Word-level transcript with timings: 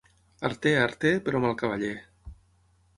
Arter, 0.49 0.73
arter, 0.85 1.13
però 1.29 1.43
mal 1.45 1.55
cavaller. 1.63 1.95